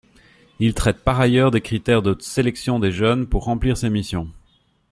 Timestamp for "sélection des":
2.19-2.91